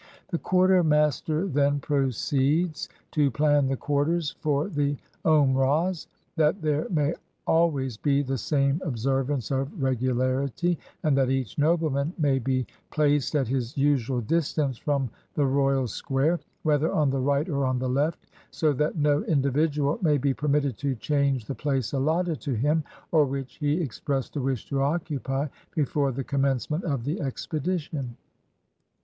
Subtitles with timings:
[0.29, 7.13] The quartermaster then proceeds to plan the quarters for the Omrahs, that there may
[7.45, 13.35] always be the same ob servance of regularity, and that each nobleman may be placed
[13.35, 17.87] at his usual distance from the royal square, whether on the right or on the
[17.87, 22.83] left, so that no individual may be permitted to change the place allotted to him,
[23.11, 28.17] or which he expressed a wish to occupy before the com mencement of the expedition.